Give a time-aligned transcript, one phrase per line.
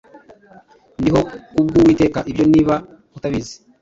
[0.99, 1.21] Ndiho
[1.55, 2.75] kubw’uwiteka ibyo niba
[3.17, 3.55] utabizi